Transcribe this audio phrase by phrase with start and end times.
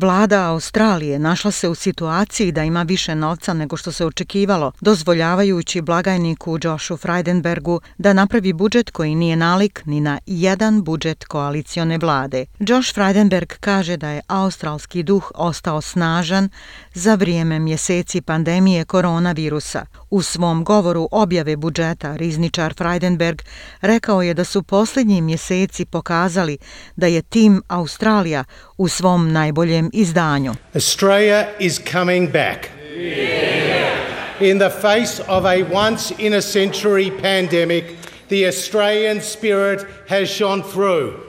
[0.00, 5.80] Vlada Australije našla se u situaciji da ima više novca nego što se očekivalo, dozvoljavajući
[5.80, 12.46] blagajniku Joshu Freidenbergu da napravi budžet koji nije nalik ni na jedan budžet koalicione vlade.
[12.58, 16.48] Josh Freidenberg kaže da je australski duh ostao snažan
[16.94, 19.86] za vrijeme mjeseci pandemije koronavirusa.
[20.10, 23.42] U svom govoru objave budžeta rizničar Freidenberg
[23.80, 26.58] rekao je da su posljednji mjeseci pokazali
[26.96, 28.44] da je tim Australija
[28.76, 30.54] u svom najboljem izdanju.
[30.74, 32.70] Australia is coming back.
[34.40, 37.96] In the face of a once in a century pandemic,
[38.28, 41.27] the Australian spirit has shone through.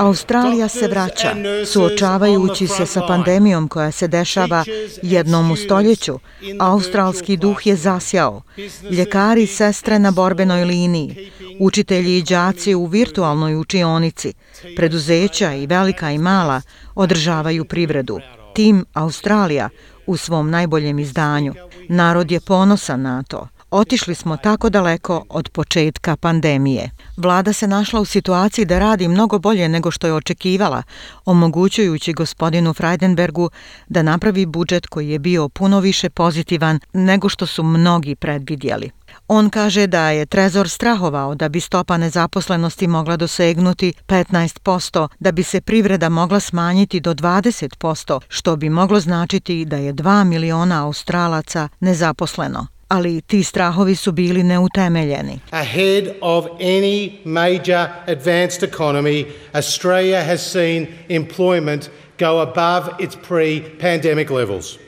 [0.00, 1.34] Australija se vraća,
[1.66, 4.64] suočavajući se sa pandemijom koja se dešava
[5.02, 6.18] jednom u stoljeću.
[6.60, 8.42] Australski duh je zasjao.
[8.90, 14.32] Ljekari, sestre na borbenoj liniji, učitelji i džaci u virtualnoj učionici,
[14.76, 16.62] preduzeća i velika i mala
[16.94, 18.20] održavaju privredu.
[18.54, 19.68] Tim Australija
[20.06, 21.54] u svom najboljem izdanju.
[21.88, 23.48] Narod je ponosan na to.
[23.70, 26.90] Otišli smo tako daleko od početka pandemije.
[27.16, 30.82] Vlada se našla u situaciji da radi mnogo bolje nego što je očekivala,
[31.24, 33.50] omogućujući gospodinu Freidenbergu
[33.88, 38.90] da napravi budžet koji je bio puno više pozitivan nego što su mnogi predvidjeli.
[39.28, 45.42] On kaže da je Trezor strahovao da bi stopa nezaposlenosti mogla dosegnuti 15%, da bi
[45.42, 51.68] se privreda mogla smanjiti do 20%, što bi moglo značiti da je 2 miliona Australaca
[51.80, 55.40] nezaposleno ali ti strahovi su bili neutemeljeni.
[55.50, 64.78] Ahead of any major advanced economy, Australia has seen employment go above its pre-pandemic levels.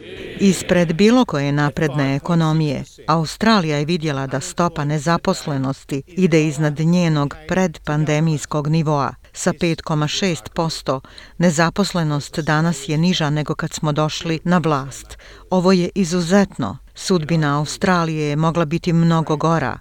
[0.41, 8.69] Ispred bilo koje napredne ekonomije, Australija je vidjela da stopa nezaposlenosti ide iznad njenog predpandemijskog
[8.69, 9.15] nivoa.
[9.33, 11.01] Sa 5,6%
[11.39, 15.19] nezaposlenost danas je niža nego kad smo došli na vlast.
[15.51, 16.79] Ovo je izuzetno.
[16.95, 19.79] Sudbina Australije je mogla biti mnogo gora.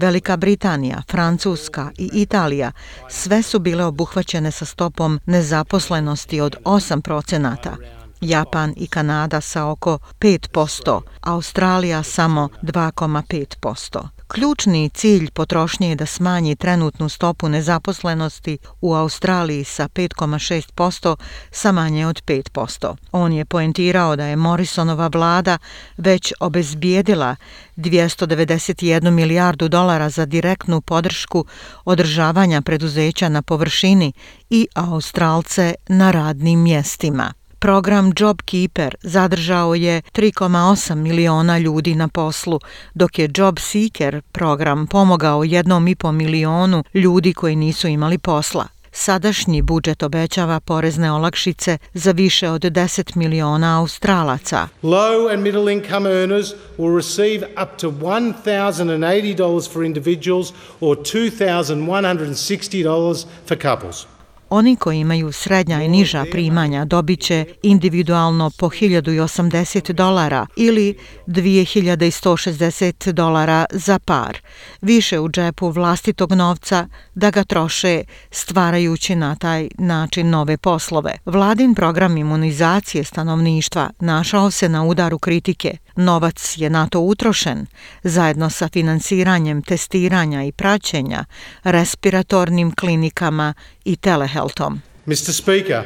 [0.00, 2.72] Velika Britanija, Francuska i Italija
[3.08, 7.76] sve su bile obuhvaćene sa stopom nezaposlenosti od 8 procenata.
[8.20, 14.08] Japan i Kanada sa oko 5%, Australija samo 2,5%.
[14.28, 21.16] Ključni cilj potrošnje je da smanji trenutnu stopu nezaposlenosti u Australiji sa 5,6%
[21.50, 22.96] sa manje od 5%.
[23.12, 25.58] On je poentirao da je Morrisonova vlada
[25.96, 27.36] već obezbijedila
[27.76, 31.44] 291 milijardu dolara za direktnu podršku
[31.84, 34.12] održavanja preduzeća na površini
[34.50, 37.32] i Australce na radnim mjestima.
[37.60, 42.60] Program JobKeeper zadržao je 3,8 miliona ljudi na poslu,
[42.94, 48.66] dok je JobSeeker program pomogao jednom i po milionu ljudi koji nisu imali posla.
[48.92, 54.68] Sadašnji budžet obećava porezne olakšice za više od 10 miliona Australaca.
[54.82, 56.46] Low and middle income earners
[56.78, 64.17] will receive up to $1,080 for individuals or $2,160 for couples.
[64.50, 70.94] Oni koji imaju srednja i niža primanja dobit će individualno po 1080 dolara ili
[71.26, 74.38] 2160 dolara za par,
[74.80, 81.18] više u džepu vlastitog novca da ga troše stvarajući na taj način nove poslove.
[81.24, 85.76] Vladin program imunizacije stanovništva našao se na udaru kritike.
[85.98, 87.66] Novac je na to utrošen,
[88.02, 91.24] zajedno sa finansiranjem testiranja i praćenja,
[91.64, 93.54] respiratornim klinikama
[93.84, 94.80] i telehealthom.
[95.06, 95.32] Mr.
[95.32, 95.84] Speaker,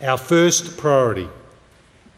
[0.00, 1.26] our first priority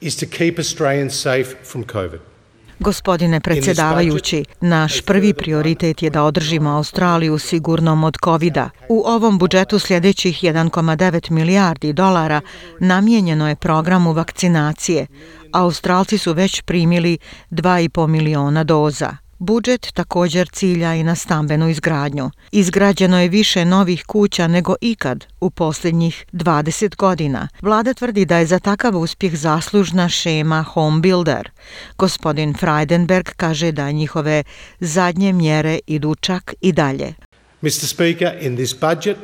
[0.00, 2.33] is to keep Australians safe from COVID.
[2.78, 8.68] Gospodine predsjedavajući, naš prvi prioritet je da održimo Australiju sigurnom od covid -a.
[8.88, 12.40] U ovom budžetu sljedećih 1,9 milijardi dolara
[12.81, 15.06] namijenjeno je programu vakcinacije.
[15.52, 17.19] Australci su već primili
[17.50, 19.24] 2,5 miliona doza.
[19.38, 22.31] Budžet također cilja i na stambenu izgradnju.
[22.52, 27.48] Izgrađeno je više novih kuća nego ikad u posljednjih 20 godina.
[27.62, 31.50] Vlada tvrdi da je za takav uspjeh zaslužna šema Home Builder.
[31.98, 34.42] Gospodin Freidenberg kaže da njihove
[34.81, 37.14] zadnje mjere idu čak i dalje.
[37.62, 37.87] Mr.
[37.87, 39.16] Speaker, in this budget,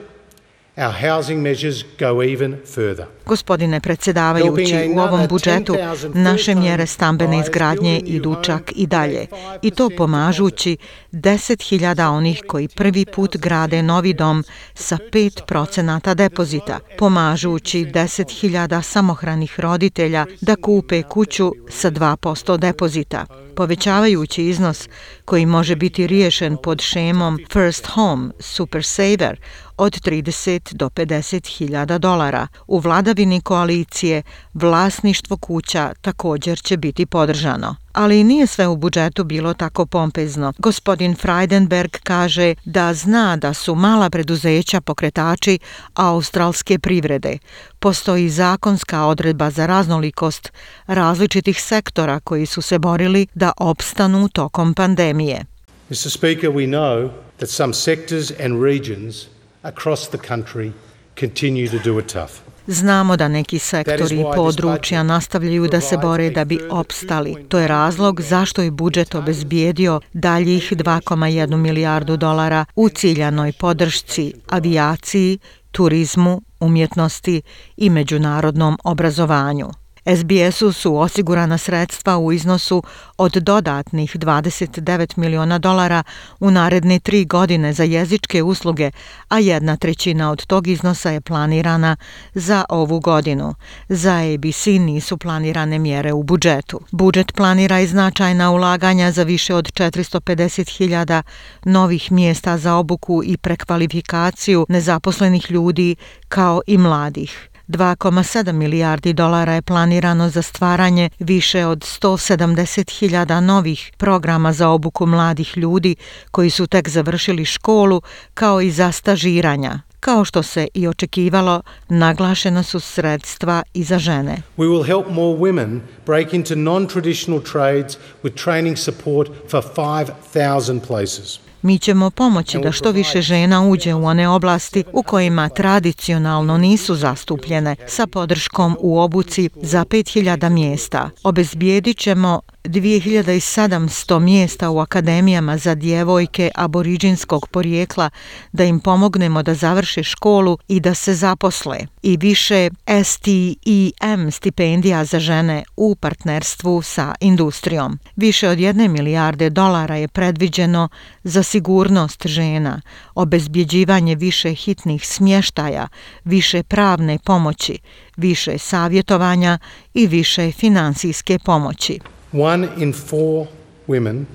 [0.76, 3.06] our housing measures go even further.
[3.26, 5.76] Gospodine predsjedavajući, u ovom budžetu
[6.14, 9.26] naše mjere stambene izgradnje idu čak i dalje.
[9.62, 10.76] I to pomažući
[11.12, 14.44] 10.000 onih koji prvi put grade novi dom
[14.74, 23.26] sa 5% depozita, pomažući 10.000 samohranih roditelja da kupe kuću sa 2% depozita,
[23.56, 24.88] povećavajući iznos
[25.24, 29.40] koji može biti riješen pod šemom First Home Super Saver
[29.80, 32.46] od 30 do 50 hiljada dolara.
[32.66, 34.22] U vladavini koalicije
[34.54, 37.76] vlasništvo kuća također će biti podržano.
[37.92, 40.52] Ali nije sve u budžetu bilo tako pompezno.
[40.58, 45.58] Gospodin Freidenberg kaže da zna da su mala preduzeća pokretači
[45.94, 47.38] australske privrede.
[47.78, 50.52] Postoji zakonska odredba za raznolikost
[50.86, 55.44] različitih sektora koji su se borili da opstanu tokom pandemije.
[55.90, 56.10] Mr.
[56.10, 59.26] Speaker, we know that some sectors and regions
[59.62, 60.72] across the country
[61.20, 62.32] continue to do it tough.
[62.66, 67.44] Znamo da neki sektori i područja nastavljaju da se bore da bi opstali.
[67.48, 75.38] To je razlog zašto je budžet obezbijedio daljih 2,1 milijardu dolara u ciljanoj podršci avijaciji,
[75.70, 77.42] turizmu, umjetnosti
[77.76, 79.79] i međunarodnom obrazovanju.
[80.06, 82.82] SBS-u su osigurana sredstva u iznosu
[83.18, 86.02] od dodatnih 29 miliona dolara
[86.40, 88.90] u naredne tri godine za jezičke usluge,
[89.28, 91.96] a jedna trećina od tog iznosa je planirana
[92.34, 93.54] za ovu godinu.
[93.88, 96.80] Za ABC nisu planirane mjere u budžetu.
[96.90, 101.22] Budžet planira i značajna ulaganja za više od 450.000
[101.64, 105.96] novih mjesta za obuku i prekvalifikaciju nezaposlenih ljudi
[106.28, 107.49] kao i mladih.
[107.70, 115.56] 2,7 milijardi dolara je planirano za stvaranje više od 170.000 novih programa za obuku mladih
[115.56, 115.96] ljudi
[116.30, 118.02] koji su tek završili školu
[118.34, 119.80] kao i za stažiranja.
[120.00, 124.42] Kao što se i očekivalo, naglašena su sredstva i za žene.
[124.56, 131.49] We will help more women break into non-traditional trades with training support for 5,000 places.
[131.62, 136.94] Mi ćemo pomoći da što više žena uđe u one oblasti u kojima tradicionalno nisu
[136.94, 141.10] zastupljene sa podrškom u obuci za 5000 mjesta.
[141.22, 148.10] Obezbijedit ćemo 2700 mjesta u akademijama za djevojke aboriđinskog porijekla
[148.52, 151.78] da im pomognemo da završe školu i da se zaposle.
[152.02, 152.70] I više
[153.04, 157.98] STEM stipendija za žene u partnerstvu sa industrijom.
[158.16, 160.88] Više od jedne milijarde dolara je predviđeno
[161.24, 162.80] za sigurnost žena,
[163.14, 165.88] obezbjeđivanje više hitnih smještaja,
[166.24, 167.78] više pravne pomoći,
[168.16, 169.58] više savjetovanja
[169.94, 171.98] i više finansijske pomoći.
[172.32, 173.46] One in four
[173.88, 174.26] women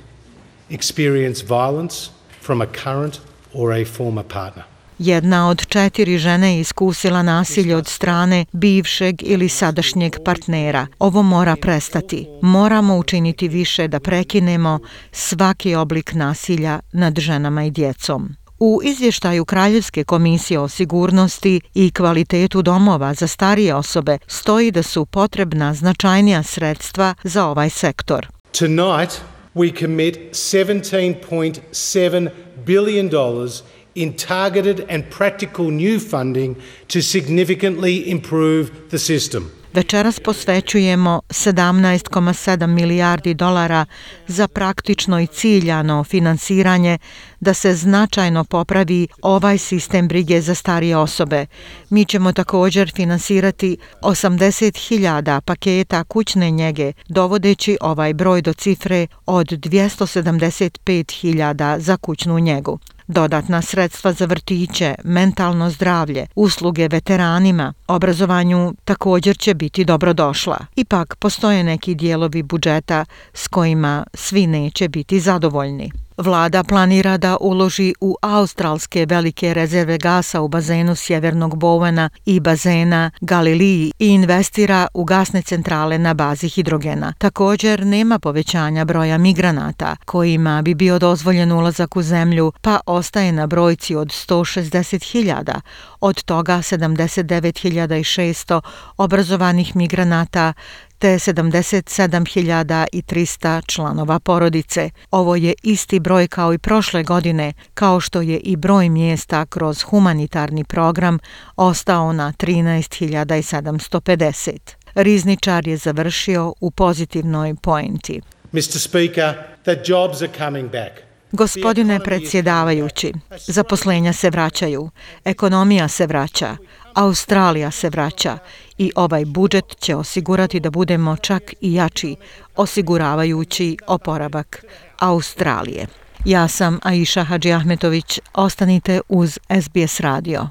[0.69, 2.09] experience violence
[2.41, 3.19] from a current
[3.53, 4.63] or a former partner.
[4.99, 10.87] Jedna od četiri žene je iskusila nasilje od strane bivšeg ili sadašnjeg partnera.
[10.99, 12.27] Ovo mora prestati.
[12.41, 14.79] Moramo učiniti više da prekinemo
[15.11, 18.35] svaki oblik nasilja nad ženama i djecom.
[18.59, 25.05] U izvještaju Kraljevske komisije o sigurnosti i kvalitetu domova za starije osobe stoji da su
[25.05, 28.27] potrebna značajnija sredstva za ovaj sektor.
[28.59, 29.21] Tonight
[29.55, 32.29] we commit 17.7
[32.65, 33.63] billion dollars
[33.95, 36.55] in targeted and practical new funding
[36.87, 39.43] to significantly improve the system.
[39.75, 43.85] Večeras posvećujemo 17,7 milijardi dolara
[44.27, 46.97] za praktično i ciljano finansiranje
[47.39, 51.45] da se značajno popravi ovaj sistem brige za starije osobe.
[51.89, 61.79] Mi ćemo također finansirati 80.000 paketa kućne njege, dovodeći ovaj broj do cifre od 275.000
[61.79, 62.79] za kućnu njegu.
[63.07, 70.57] Dodatna sredstva za vrtiće, mentalno zdravlje, usluge veteranima, obrazovanju također će biti dobrodošla.
[70.75, 76.04] Ipak postoje neki dijelovi budžeta s kojima svi neće biti zadovoljni.
[76.17, 83.11] Vlada planira da uloži u australske velike rezerve gasa u bazenu Sjevernog Bowena i bazena
[83.21, 87.13] Galiliji i investira u gasne centrale na bazi hidrogena.
[87.17, 93.47] Također nema povećanja broja migranata kojima bi bio dozvoljen ulazak u zemlju pa ostaje na
[93.47, 95.59] brojci od 160.000,
[96.01, 98.61] od toga 79.600
[98.97, 100.53] obrazovanih migranata
[100.99, 104.89] te 77.300 članova porodice.
[105.11, 109.81] Ovo je isti broj kao i prošle godine, kao što je i broj mjesta kroz
[109.81, 111.19] humanitarni program
[111.55, 114.51] ostao na 13.750.
[114.95, 118.21] Rizničar je završio u pozitivnoj pointi.
[118.51, 118.79] Mr.
[118.79, 119.33] Speaker,
[119.63, 120.91] the jobs are coming back.
[121.31, 123.13] Gospodine predsjedavajući,
[123.47, 124.89] zaposlenja se vraćaju,
[125.25, 126.57] ekonomija se vraća,
[126.95, 128.37] Australija se vraća
[128.77, 132.15] i ovaj budžet će osigurati da budemo čak i jači,
[132.55, 134.65] osiguravajući oporavak
[134.99, 135.87] Australije.
[136.25, 140.47] Ja sam Aisha Hadži Ahmetović, ostanite uz SBS radio.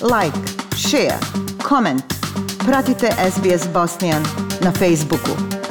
[0.00, 0.38] Like,
[0.76, 1.18] share,
[1.68, 2.04] comment.
[2.66, 4.22] Pratite SBS Bosnian
[4.60, 5.63] na Facebooku.